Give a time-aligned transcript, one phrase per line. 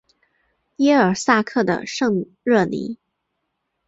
[0.77, 2.97] 耶尔萨克的圣热尼。